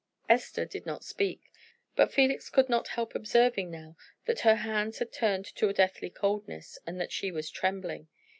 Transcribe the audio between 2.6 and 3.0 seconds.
not